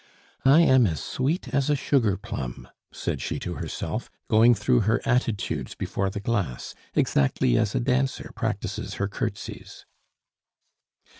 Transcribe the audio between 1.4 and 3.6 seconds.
as a sugar plum," said she to